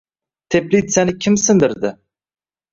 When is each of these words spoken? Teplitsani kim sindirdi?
Teplitsani 0.49 1.17
kim 1.19 1.37
sindirdi? 1.37 1.95